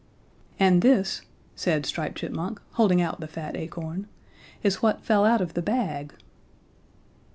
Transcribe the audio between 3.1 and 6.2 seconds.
the fat acorn, 'is what fell out of the bag.'